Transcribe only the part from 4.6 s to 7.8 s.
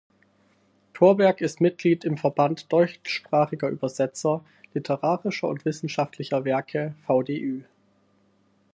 literarischer und wissenschaftlicher Werke, VdÜ.